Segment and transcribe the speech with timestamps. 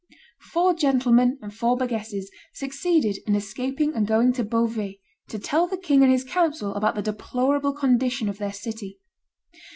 [0.51, 5.77] Four gentlemen and four burgesses succeeded in escaping and going to Beauvais, to tell the
[5.77, 8.97] king and his council about the deplorable condition of their city.